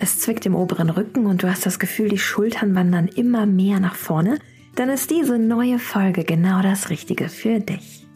[0.00, 3.80] es zwickt im oberen Rücken und du hast das Gefühl, die Schultern wandern immer mehr
[3.80, 4.38] nach vorne,
[4.74, 8.06] dann ist diese neue Folge genau das Richtige für dich.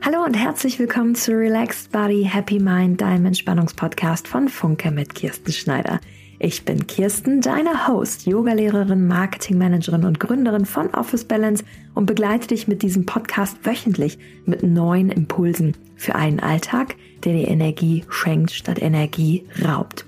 [0.00, 5.50] Hallo und herzlich willkommen zu Relaxed Body Happy Mind, deinem Entspannungspodcast von Funke mit Kirsten
[5.50, 5.98] Schneider.
[6.38, 11.64] Ich bin Kirsten, deine Host, Yogalehrerin, Marketingmanagerin und Gründerin von Office Balance
[11.94, 17.48] und begleite dich mit diesem Podcast wöchentlich mit neuen Impulsen für einen Alltag, der dir
[17.48, 20.06] Energie schenkt statt Energie raubt.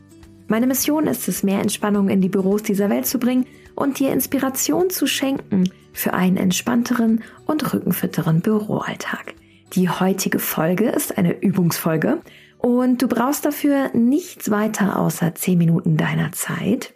[0.49, 4.13] Meine Mission ist es, mehr Entspannung in die Büros dieser Welt zu bringen und dir
[4.13, 9.35] Inspiration zu schenken für einen entspannteren und rückenfitteren Büroalltag.
[9.73, 12.21] Die heutige Folge ist eine Übungsfolge
[12.67, 16.95] und du brauchst dafür nichts weiter außer 10 Minuten deiner Zeit,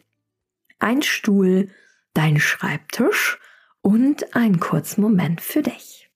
[0.81, 1.69] ein Stuhl,
[2.13, 3.39] dein Schreibtisch
[3.81, 6.11] und einen kurzen Moment für dich.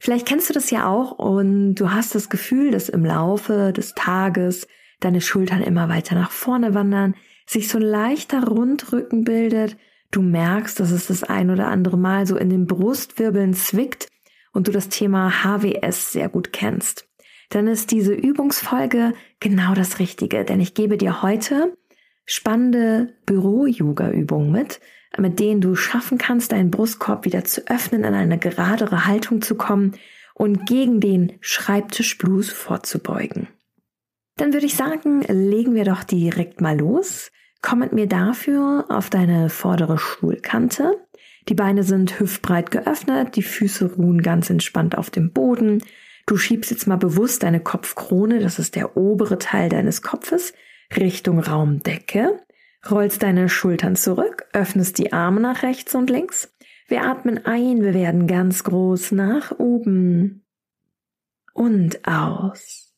[0.00, 3.92] Vielleicht kennst du das ja auch und du hast das Gefühl, dass im Laufe des
[3.92, 4.66] Tages
[4.98, 9.76] deine Schultern immer weiter nach vorne wandern, sich so ein leichter Rundrücken bildet,
[10.10, 14.08] du merkst, dass es das ein oder andere Mal so in den Brustwirbeln zwickt
[14.54, 17.06] und du das Thema HWS sehr gut kennst
[17.50, 21.76] dann ist diese Übungsfolge genau das Richtige, denn ich gebe dir heute
[22.26, 24.80] spannende Büro-Yoga-Übungen mit,
[25.18, 29.54] mit denen du schaffen kannst, deinen Brustkorb wieder zu öffnen, in eine geradere Haltung zu
[29.54, 29.94] kommen
[30.34, 33.48] und gegen den Schreibtischblues vorzubeugen.
[34.36, 37.30] Dann würde ich sagen, legen wir doch direkt mal los.
[37.62, 40.96] Komm mit mir dafür auf deine vordere Stuhlkante.
[41.48, 45.82] Die Beine sind hüftbreit geöffnet, die Füße ruhen ganz entspannt auf dem Boden
[46.26, 50.54] Du schiebst jetzt mal bewusst deine Kopfkrone, das ist der obere Teil deines Kopfes,
[50.96, 52.40] Richtung Raumdecke,
[52.90, 56.54] rollst deine Schultern zurück, öffnest die Arme nach rechts und links.
[56.88, 60.44] Wir atmen ein, wir werden ganz groß nach oben
[61.52, 62.94] und aus.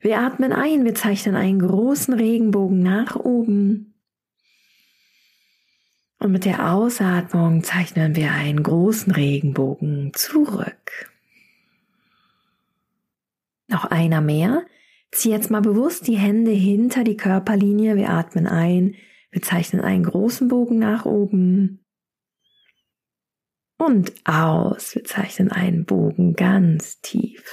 [0.00, 3.94] Wir atmen ein, wir zeichnen einen großen Regenbogen nach oben.
[6.18, 11.15] Und mit der Ausatmung zeichnen wir einen großen Regenbogen zurück.
[13.68, 14.66] Noch einer mehr.
[15.12, 17.96] Zieh jetzt mal bewusst die Hände hinter die Körperlinie.
[17.96, 18.94] Wir atmen ein.
[19.30, 21.84] Wir zeichnen einen großen Bogen nach oben.
[23.78, 24.94] Und aus.
[24.94, 27.44] Wir zeichnen einen Bogen ganz tief.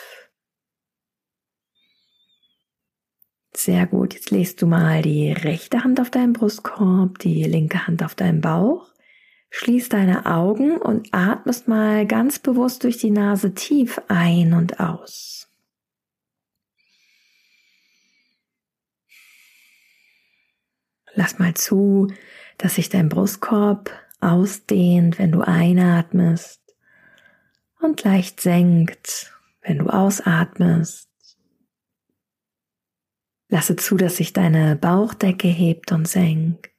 [3.56, 4.14] Sehr gut.
[4.14, 8.42] Jetzt legst du mal die rechte Hand auf deinen Brustkorb, die linke Hand auf deinen
[8.42, 8.90] Bauch.
[9.52, 15.53] Schließ deine Augen und atmest mal ganz bewusst durch die Nase tief ein und aus.
[21.16, 22.12] Lass mal zu,
[22.58, 26.62] dass sich dein Brustkorb ausdehnt, wenn du einatmest
[27.82, 31.10] und leicht senkt, wenn du ausatmest.
[33.50, 36.72] Lasse zu, dass sich deine Bauchdecke hebt und senkt.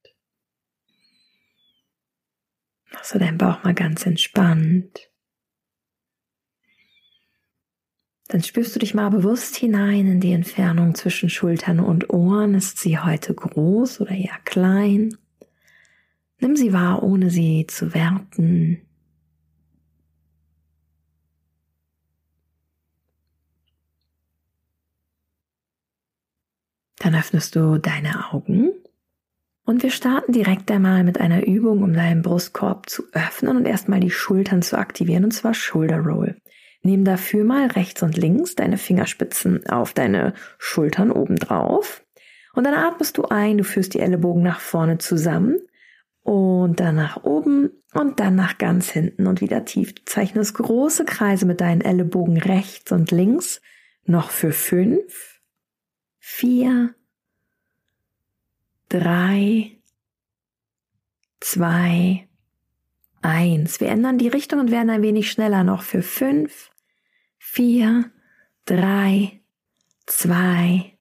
[3.02, 5.10] So deinen Bauch mal ganz entspannt.
[8.34, 12.54] Dann spürst du dich mal bewusst hinein in die Entfernung zwischen Schultern und Ohren.
[12.54, 15.16] Ist sie heute groß oder eher klein?
[16.40, 18.80] Nimm sie wahr, ohne sie zu werten.
[26.98, 28.72] Dann öffnest du deine Augen
[29.64, 34.00] und wir starten direkt einmal mit einer Übung, um deinen Brustkorb zu öffnen und erstmal
[34.00, 36.36] die Schultern zu aktivieren, und zwar Shoulder Roll.
[36.86, 42.04] Nimm dafür mal rechts und links deine Fingerspitzen auf deine Schultern oben drauf.
[42.52, 45.56] Und dann atmest du ein, du führst die Ellenbogen nach vorne zusammen
[46.22, 49.94] und dann nach oben und dann nach ganz hinten und wieder tief.
[49.94, 53.62] Du zeichnest große Kreise mit deinen Ellenbogen rechts und links.
[54.04, 55.40] Noch für fünf,
[56.18, 56.94] vier,
[58.90, 59.78] drei,
[61.40, 62.28] zwei,
[63.22, 63.80] eins.
[63.80, 66.70] Wir ändern die Richtung und werden ein wenig schneller noch für fünf,
[67.54, 68.10] vier,
[68.64, 69.40] drei,
[70.06, 70.98] zwei,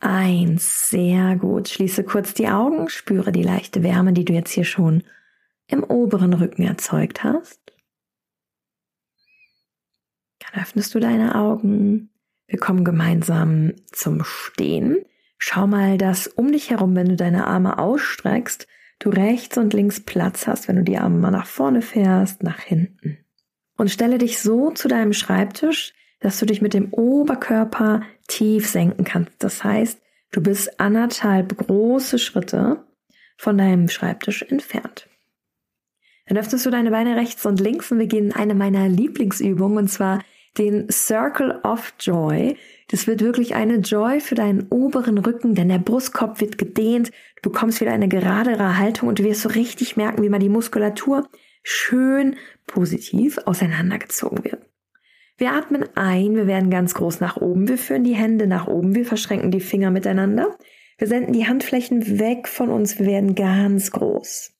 [0.00, 0.88] eins.
[0.88, 1.68] Sehr gut.
[1.68, 5.04] Schließe kurz die Augen, spüre die leichte Wärme, die du jetzt hier schon
[5.68, 7.60] im oberen Rücken erzeugt hast.
[10.40, 12.10] Dann öffnest du deine Augen.
[12.48, 15.04] Wir kommen gemeinsam zum Stehen.
[15.36, 18.66] Schau mal, dass um dich herum, wenn du deine Arme ausstreckst,
[18.98, 22.58] du rechts und links Platz hast, wenn du die Arme mal nach vorne fährst, nach
[22.58, 23.18] hinten
[23.78, 29.04] und stelle dich so zu deinem Schreibtisch, dass du dich mit dem Oberkörper tief senken
[29.04, 29.32] kannst.
[29.38, 29.98] Das heißt,
[30.32, 32.84] du bist anderthalb große Schritte
[33.38, 35.08] von deinem Schreibtisch entfernt.
[36.26, 39.78] Dann öffnest du deine Beine rechts und links und wir gehen in eine meiner Lieblingsübungen
[39.78, 40.18] und zwar
[40.58, 42.56] den Circle of Joy.
[42.88, 47.50] Das wird wirklich eine Joy für deinen oberen Rücken, denn der Brustkorb wird gedehnt, du
[47.50, 51.28] bekommst wieder eine geradere Haltung und du wirst so richtig merken, wie man die Muskulatur
[51.68, 52.36] schön
[52.66, 54.62] positiv auseinandergezogen wird.
[55.36, 58.94] Wir atmen ein, wir werden ganz groß nach oben, wir führen die Hände nach oben,
[58.94, 60.56] wir verschränken die Finger miteinander,
[60.96, 64.54] wir senden die Handflächen weg von uns, wir werden ganz groß.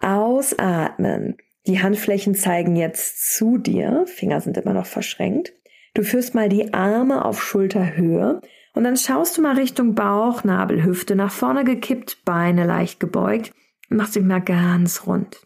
[0.00, 1.38] Ausatmen.
[1.66, 5.54] Die Handflächen zeigen jetzt zu dir, Finger sind immer noch verschränkt.
[5.94, 8.42] Du führst mal die Arme auf Schulterhöhe
[8.74, 13.52] und dann schaust du mal Richtung Bauchnabel, Hüfte nach vorne gekippt, Beine leicht gebeugt
[13.88, 15.40] und machst dich mal ganz rund.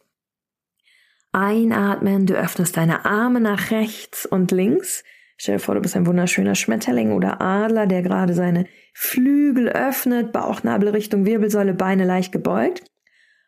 [1.36, 5.04] Einatmen, du öffnest deine Arme nach rechts und links.
[5.36, 10.32] Stell dir vor, du bist ein wunderschöner Schmetterling oder Adler, der gerade seine Flügel öffnet,
[10.32, 12.84] Bauchnabel Richtung Wirbelsäule, Beine leicht gebeugt.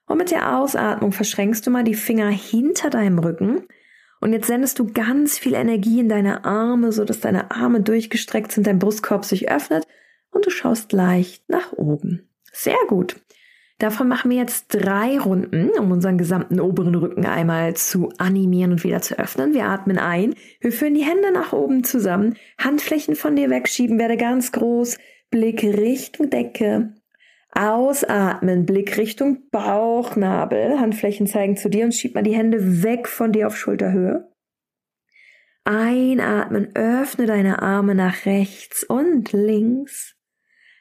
[0.07, 3.67] Und mit der Ausatmung verschränkst du mal die Finger hinter deinem Rücken.
[4.21, 8.53] Und jetzt sendest du ganz viel Energie in deine Arme, so dass deine Arme durchgestreckt
[8.53, 9.87] sind, dein Brustkorb sich öffnet
[10.31, 12.29] und du schaust leicht nach oben.
[12.53, 13.17] Sehr gut.
[13.79, 18.83] Davon machen wir jetzt drei Runden, um unseren gesamten oberen Rücken einmal zu animieren und
[18.83, 19.55] wieder zu öffnen.
[19.55, 24.17] Wir atmen ein, wir führen die Hände nach oben zusammen, Handflächen von dir wegschieben, werde
[24.17, 24.99] ganz groß,
[25.31, 26.95] Blick Richtung Decke.
[27.53, 33.33] Ausatmen, Blick Richtung Bauchnabel, Handflächen zeigen zu dir und schieb mal die Hände weg von
[33.33, 34.29] dir auf Schulterhöhe.
[35.65, 40.18] Einatmen, öffne deine Arme nach rechts und links.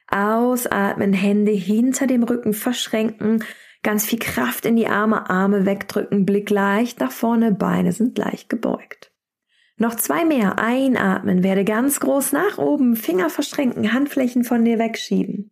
[0.08, 3.44] Ausatmen, Hände hinter dem Rücken verschränken,
[3.84, 8.50] ganz viel Kraft in die Arme, Arme wegdrücken, Blick leicht nach vorne, Beine sind leicht
[8.50, 9.12] gebeugt.
[9.80, 10.58] Noch zwei mehr.
[10.58, 15.52] Einatmen, werde ganz groß nach oben, Finger verschränken, Handflächen von dir wegschieben.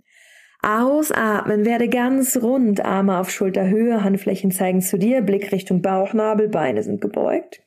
[0.63, 6.81] Ausatmen, werde ganz rund, Arme auf Schulterhöhe, Handflächen zeigen zu dir, Blick Richtung Bauchnabel, Beine
[6.81, 7.62] sind gebeugt.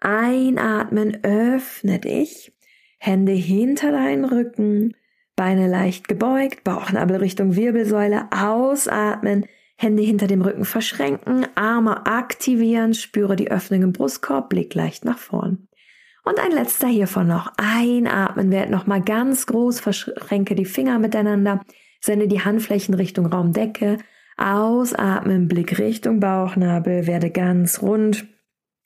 [0.00, 2.52] Einatmen, öffne dich,
[2.98, 4.94] Hände hinter deinen Rücken,
[5.40, 13.36] Beine leicht gebeugt, Bauchnabel Richtung Wirbelsäule, ausatmen, Hände hinter dem Rücken verschränken, Arme aktivieren, spüre
[13.36, 15.66] die Öffnung im Brustkorb, Blick leicht nach vorn.
[16.24, 17.54] Und ein letzter hiervon noch.
[17.56, 21.64] Einatmen, werd nochmal ganz groß, verschränke die Finger miteinander,
[22.02, 23.96] sende die Handflächen Richtung Raumdecke,
[24.36, 28.26] ausatmen, Blick Richtung Bauchnabel, werde ganz rund,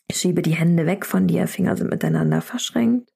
[0.09, 3.14] schiebe die Hände weg von dir, Finger sind miteinander verschränkt.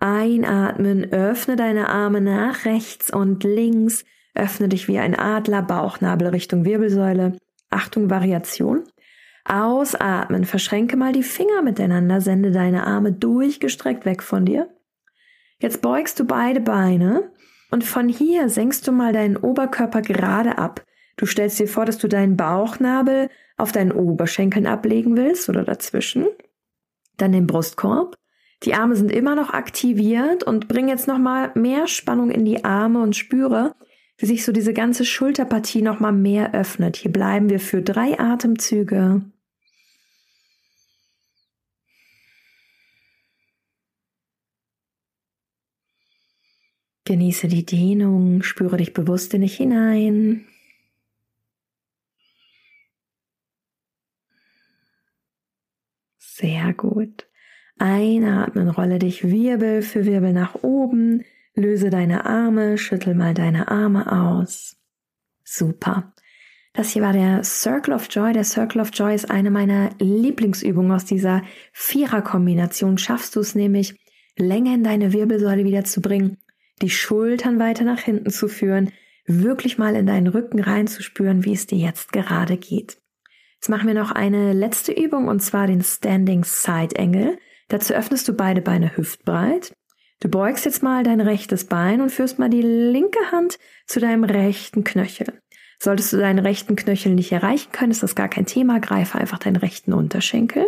[0.00, 4.04] Einatmen, öffne deine Arme nach rechts und links,
[4.34, 7.36] öffne dich wie ein Adler, Bauchnabel Richtung Wirbelsäule.
[7.68, 8.84] Achtung, Variation.
[9.44, 14.68] Ausatmen, verschränke mal die Finger miteinander, sende deine Arme durchgestreckt weg von dir.
[15.58, 17.30] Jetzt beugst du beide Beine
[17.70, 20.84] und von hier senkst du mal deinen Oberkörper gerade ab.
[21.16, 26.26] Du stellst dir vor, dass du deinen Bauchnabel auf deinen Oberschenkeln ablegen willst oder dazwischen.
[27.18, 28.16] Dann den Brustkorb
[28.62, 33.00] die Arme sind immer noch aktiviert und bring jetzt nochmal mehr Spannung in die Arme
[33.00, 33.74] und spüre,
[34.18, 36.96] wie sich so diese ganze Schulterpartie nochmal mehr öffnet.
[36.96, 39.22] Hier bleiben wir für drei Atemzüge.
[47.06, 50.46] Genieße die Dehnung, spüre dich bewusst in dich hinein.
[56.18, 57.29] Sehr gut.
[57.80, 61.24] Einatmen, rolle dich Wirbel für Wirbel nach oben,
[61.54, 64.76] löse deine Arme, schüttel mal deine Arme aus.
[65.44, 66.12] Super.
[66.72, 68.32] Das hier war der Circle of Joy.
[68.32, 72.98] Der Circle of Joy ist eine meiner Lieblingsübungen aus dieser Vierer-Kombination.
[72.98, 73.96] Schaffst du es nämlich,
[74.36, 76.38] Länge in deine Wirbelsäule wieder zu bringen,
[76.80, 78.92] die Schultern weiter nach hinten zu führen,
[79.26, 82.98] wirklich mal in deinen Rücken reinzuspüren, wie es dir jetzt gerade geht.
[83.56, 87.38] Jetzt machen wir noch eine letzte Übung und zwar den Standing Side Angle.
[87.70, 89.72] Dazu öffnest du beide Beine hüftbreit.
[90.20, 94.24] Du beugst jetzt mal dein rechtes Bein und führst mal die linke Hand zu deinem
[94.24, 95.40] rechten Knöchel.
[95.78, 98.80] Solltest du deinen rechten Knöchel nicht erreichen können, ist das gar kein Thema.
[98.80, 100.66] Greife einfach deinen rechten Unterschenkel.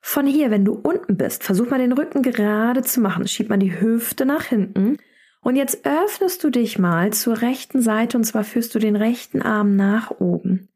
[0.00, 3.28] Von hier, wenn du unten bist, versuch mal den Rücken gerade zu machen.
[3.28, 4.96] Schieb mal die Hüfte nach hinten.
[5.42, 9.42] Und jetzt öffnest du dich mal zur rechten Seite und zwar führst du den rechten
[9.42, 10.68] Arm nach oben.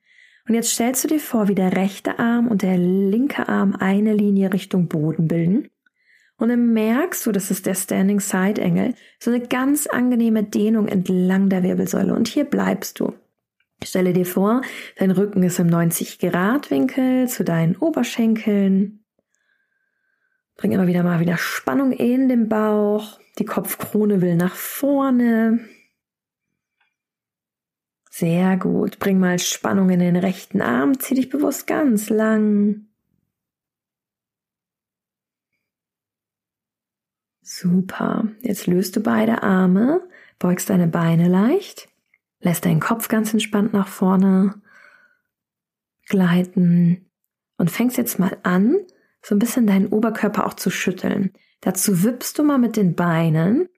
[0.47, 4.13] Und jetzt stellst du dir vor, wie der rechte Arm und der linke Arm eine
[4.13, 5.71] Linie Richtung Boden bilden.
[6.37, 10.89] Und dann merkst du, das ist der Standing Side Angle, so eine ganz angenehme Dehnung
[10.89, 12.15] entlang der Wirbelsäule.
[12.15, 13.15] Und hier bleibst du.
[13.83, 14.63] Stelle dir vor,
[14.97, 19.05] dein Rücken ist im 90 Grad Winkel zu deinen Oberschenkeln.
[20.57, 23.19] Bring immer wieder mal wieder Spannung in den Bauch.
[23.39, 25.61] Die Kopfkrone will nach vorne.
[28.17, 29.01] Sehr gut.
[29.01, 31.01] Bring mal Spannung in den rechten Arm.
[31.01, 32.87] Zieh dich bewusst ganz lang.
[37.43, 38.29] Super.
[38.41, 41.89] Jetzt löst du beide Arme, beugst deine Beine leicht,
[42.39, 44.63] lässt deinen Kopf ganz entspannt nach vorne
[46.07, 47.11] gleiten
[47.59, 48.77] und fängst jetzt mal an,
[49.23, 51.33] so ein bisschen deinen Oberkörper auch zu schütteln.
[51.63, 53.69] Dazu wippst du mal mit den Beinen,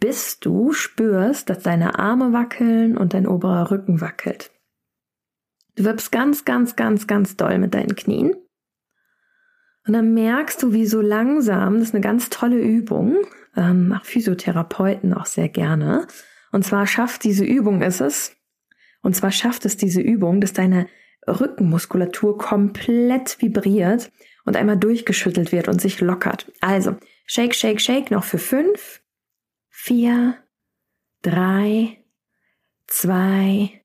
[0.00, 4.50] bis du spürst, dass deine Arme wackeln und dein oberer Rücken wackelt.
[5.76, 8.34] Du wippst ganz, ganz, ganz, ganz doll mit deinen Knien.
[9.86, 13.16] Und dann merkst du, wie so langsam, das ist eine ganz tolle Übung,
[13.56, 16.06] ähm, macht Physiotherapeuten auch sehr gerne.
[16.52, 18.36] Und zwar schafft diese Übung ist es,
[19.02, 20.86] und zwar schafft es diese Übung, dass deine
[21.26, 24.10] Rückenmuskulatur komplett vibriert
[24.44, 26.50] und einmal durchgeschüttelt wird und sich lockert.
[26.60, 28.99] Also, shake, shake, shake noch für fünf,
[29.82, 30.36] vier,
[31.22, 31.96] drei,
[32.86, 33.82] zwei,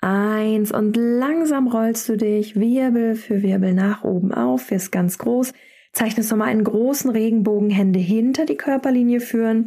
[0.00, 5.52] eins und langsam rollst du dich Wirbel für Wirbel nach oben auf, wirst ganz groß,
[5.92, 9.66] zeichnest nochmal einen großen Regenbogen, Hände hinter die Körperlinie führen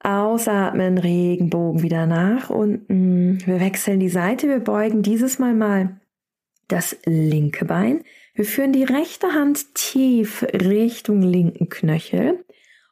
[0.00, 3.38] Ausatmen, Regenbogen wieder nach unten.
[3.46, 6.00] Wir wechseln die Seite, wir beugen dieses Mal mal
[6.68, 8.04] das linke Bein.
[8.34, 12.44] Wir führen die rechte Hand tief Richtung linken Knöchel.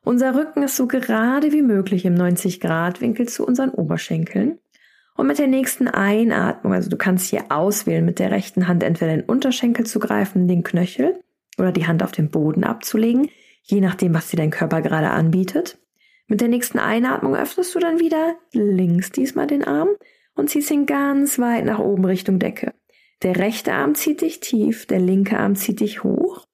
[0.06, 4.60] Unser Rücken ist so gerade wie möglich im 90 Grad Winkel zu unseren Oberschenkeln.
[5.16, 9.16] Und mit der nächsten Einatmung, also du kannst hier auswählen, mit der rechten Hand entweder
[9.16, 11.18] den Unterschenkel zu greifen, den Knöchel
[11.58, 13.30] oder die Hand auf den Boden abzulegen,
[13.64, 15.76] je nachdem, was dir dein Körper gerade anbietet.
[16.28, 19.88] Mit der nächsten Einatmung öffnest du dann wieder links diesmal den Arm
[20.36, 22.74] und ziehst ihn ganz weit nach oben Richtung Decke.
[23.24, 26.45] Der rechte Arm zieht dich tief, der linke Arm zieht dich hoch.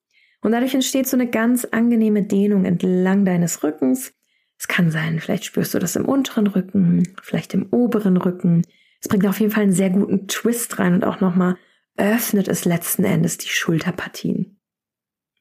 [0.43, 4.13] Und dadurch entsteht so eine ganz angenehme Dehnung entlang deines Rückens.
[4.59, 8.63] Es kann sein, vielleicht spürst du das im unteren Rücken, vielleicht im oberen Rücken.
[9.01, 11.57] Es bringt auf jeden Fall einen sehr guten Twist rein und auch nochmal
[11.97, 14.59] öffnet es letzten Endes die Schulterpartien.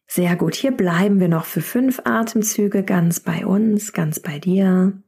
[0.08, 0.56] Sehr gut.
[0.56, 5.02] Hier bleiben wir noch für fünf Atemzüge ganz bei uns, ganz bei dir.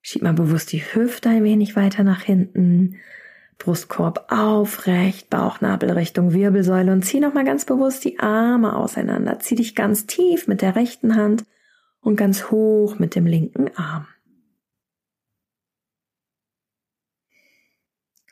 [0.00, 2.96] Schieb mal bewusst die Hüfte ein wenig weiter nach hinten.
[3.60, 9.38] Brustkorb aufrecht, Bauchnabel Richtung Wirbelsäule und zieh nochmal ganz bewusst die Arme auseinander.
[9.38, 11.44] Zieh dich ganz tief mit der rechten Hand
[12.00, 14.06] und ganz hoch mit dem linken Arm.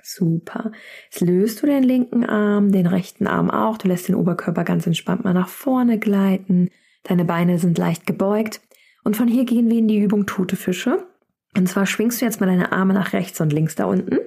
[0.02, 0.73] Super.
[1.11, 3.76] Jetzt löst du den linken Arm, den rechten Arm auch.
[3.76, 6.70] Du lässt den Oberkörper ganz entspannt mal nach vorne gleiten.
[7.02, 8.62] Deine Beine sind leicht gebeugt.
[9.04, 11.06] Und von hier gehen wir in die Übung Tote Fische.
[11.54, 14.18] Und zwar schwingst du jetzt mal deine Arme nach rechts und links da unten.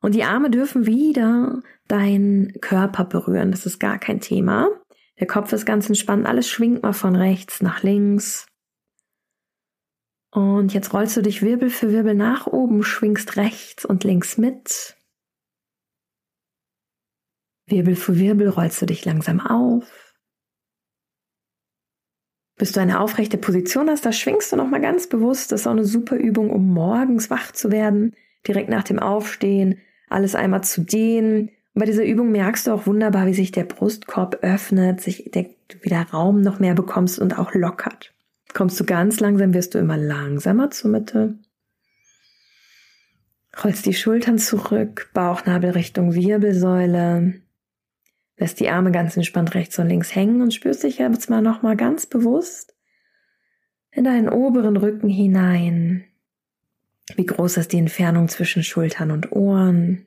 [0.00, 3.50] Und die Arme dürfen wieder deinen Körper berühren.
[3.50, 4.68] Das ist gar kein Thema.
[5.18, 6.26] Der Kopf ist ganz entspannt.
[6.26, 8.46] Alles schwingt mal von rechts nach links.
[10.32, 14.96] Und jetzt rollst du dich Wirbel für Wirbel nach oben, schwingst rechts und links mit.
[17.66, 20.14] Wirbel für Wirbel rollst du dich langsam auf.
[22.56, 25.50] Bis du eine aufrechte Position hast, da schwingst du nochmal ganz bewusst.
[25.50, 28.14] Das ist auch eine super Übung, um morgens wach zu werden,
[28.46, 29.80] direkt nach dem Aufstehen,
[30.10, 31.50] alles einmal zu dehnen.
[31.74, 35.46] Und bei dieser Übung merkst du auch wunderbar, wie sich der Brustkorb öffnet, sich der,
[35.82, 38.12] wieder Raum noch mehr bekommst und auch lockert.
[38.52, 41.38] Kommst du ganz langsam, wirst du immer langsamer zur Mitte.
[43.62, 47.34] Rollst die Schultern zurück, Bauchnabel Richtung Wirbelsäule.
[48.36, 51.76] Lässt die Arme ganz entspannt rechts und links hängen und spürst dich jetzt mal nochmal
[51.76, 52.74] ganz bewusst
[53.92, 56.04] in deinen oberen Rücken hinein.
[57.16, 60.06] Wie groß ist die Entfernung zwischen Schultern und Ohren?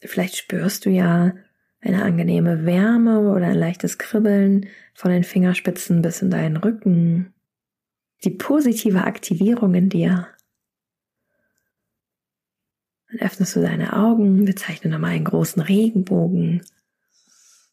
[0.00, 1.34] Vielleicht spürst du ja,
[1.80, 7.34] eine angenehme Wärme oder ein leichtes Kribbeln von den Fingerspitzen bis in deinen Rücken,
[8.24, 10.28] die positive Aktivierung in dir.
[13.10, 16.62] Dann öffnest du deine Augen, wir zeichnen nochmal einen großen Regenbogen.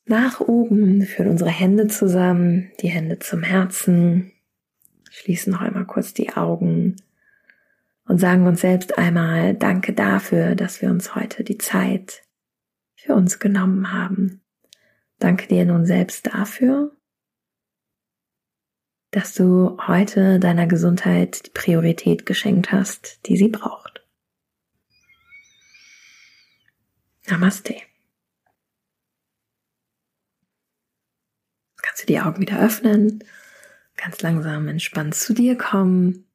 [0.06, 4.32] Nach oben führen unsere Hände zusammen, die Hände zum Herzen,
[5.10, 6.96] schließen noch einmal kurz die Augen
[8.06, 12.24] und sagen uns selbst einmal Danke dafür, dass wir uns heute die Zeit
[12.96, 14.42] für uns genommen haben.
[15.20, 16.96] Danke dir nun selbst dafür,
[19.12, 24.06] dass du heute deiner Gesundheit die Priorität geschenkt hast, die sie braucht.
[27.28, 27.76] Namaste.
[31.82, 33.24] Kannst du die Augen wieder öffnen,
[34.02, 36.26] ganz langsam entspannt zu dir kommen.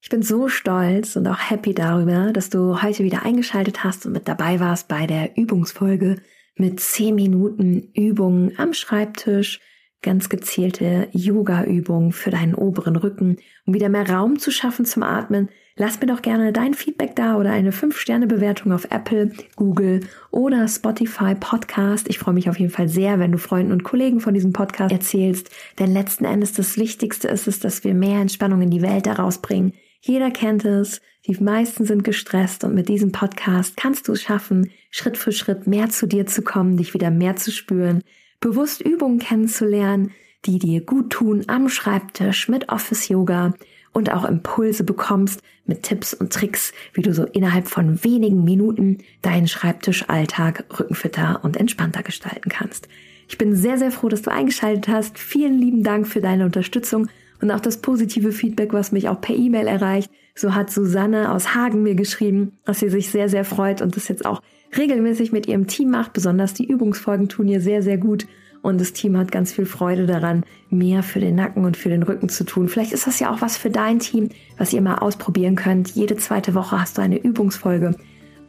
[0.00, 4.12] Ich bin so stolz und auch happy darüber, dass du heute wieder eingeschaltet hast und
[4.12, 6.20] mit dabei warst bei der Übungsfolge
[6.54, 9.60] mit 10 Minuten Übungen am Schreibtisch,
[10.00, 15.48] ganz gezielte Yoga-Übungen für deinen oberen Rücken, um wieder mehr Raum zu schaffen zum Atmen,
[15.80, 20.00] Lass mir doch gerne dein Feedback da oder eine 5-Sterne-Bewertung auf Apple, Google
[20.32, 22.08] oder Spotify Podcast.
[22.08, 24.90] Ich freue mich auf jeden Fall sehr, wenn du Freunden und Kollegen von diesem Podcast
[24.90, 29.06] erzählst, denn letzten Endes das Wichtigste ist es, dass wir mehr Entspannung in die Welt
[29.06, 29.72] daraus bringen.
[30.00, 34.72] Jeder kennt es, die meisten sind gestresst und mit diesem Podcast kannst du es schaffen,
[34.90, 38.02] Schritt für Schritt mehr zu dir zu kommen, dich wieder mehr zu spüren,
[38.40, 40.10] bewusst Übungen kennenzulernen,
[40.44, 43.54] die dir gut tun am Schreibtisch mit Office Yoga
[43.92, 48.98] und auch Impulse bekommst mit Tipps und Tricks, wie du so innerhalb von wenigen Minuten
[49.22, 52.88] deinen Schreibtischalltag rückenfitter und entspannter gestalten kannst.
[53.28, 55.18] Ich bin sehr, sehr froh, dass du eingeschaltet hast.
[55.18, 57.08] Vielen lieben Dank für deine Unterstützung
[57.40, 60.10] und auch das positive Feedback, was mich auch per E-Mail erreicht.
[60.34, 64.08] So hat Susanne aus Hagen mir geschrieben, dass sie sich sehr, sehr freut und das
[64.08, 64.42] jetzt auch
[64.76, 66.12] regelmäßig mit ihrem Team macht.
[66.12, 68.26] Besonders die Übungsfolgen tun ihr sehr, sehr gut
[68.62, 72.02] und das Team hat ganz viel Freude daran, mehr für den Nacken und für den
[72.02, 72.68] Rücken zu tun.
[72.68, 75.90] Vielleicht ist das ja auch was für dein Team, was ihr mal ausprobieren könnt.
[75.90, 77.94] Jede zweite Woche hast du eine Übungsfolge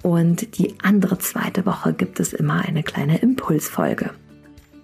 [0.04, 4.12] und die andere zweite Woche gibt es immer eine kleine Impulsfolge.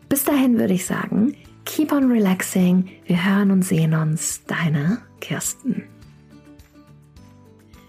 [0.10, 2.90] Bis dahin würde ich sagen, keep on relaxing.
[3.06, 4.44] Wir hören und sehen uns.
[4.46, 5.84] Deine Kirsten.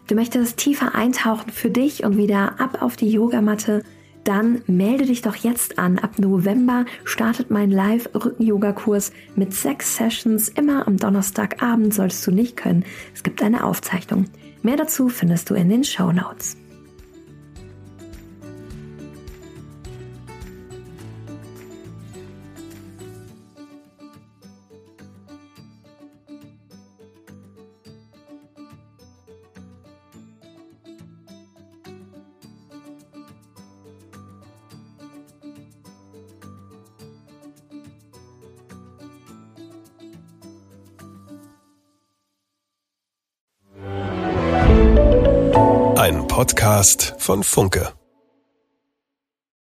[0.07, 3.83] Du möchtest tiefer eintauchen für dich und wieder ab auf die Yogamatte
[4.27, 5.99] dann melde dich doch jetzt an.
[5.99, 10.49] Ab November startet mein Live-Rücken-Yoga-Kurs mit sechs Sessions.
[10.49, 12.85] Immer am Donnerstagabend solltest du nicht können.
[13.15, 14.27] Es gibt eine Aufzeichnung.
[14.63, 16.57] Mehr dazu findest du in den Show Notes.
[46.37, 47.96] Podcast von Funke.